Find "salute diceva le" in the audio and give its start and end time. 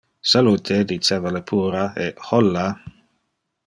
0.29-1.43